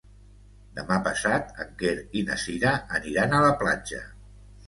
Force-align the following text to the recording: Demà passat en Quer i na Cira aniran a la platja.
Demà 0.79 0.95
passat 1.07 1.51
en 1.65 1.75
Quer 1.81 1.93
i 2.21 2.25
na 2.29 2.39
Cira 2.45 2.73
aniran 3.01 3.35
a 3.41 3.45
la 3.47 3.53
platja. 3.63 4.01